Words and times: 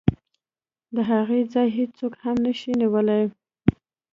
د 0.95 0.97
هغې 1.11 1.39
ځای 1.53 1.67
هېڅوک 1.77 2.13
هم 2.23 2.35
نشي 2.45 2.71
نیولی. 2.81 3.23